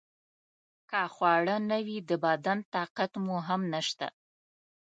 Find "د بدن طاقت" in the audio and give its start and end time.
2.09-3.11